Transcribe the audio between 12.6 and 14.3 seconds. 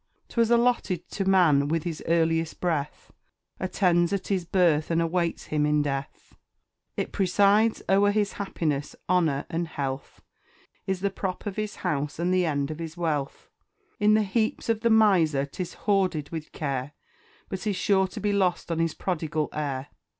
of his wealth. In the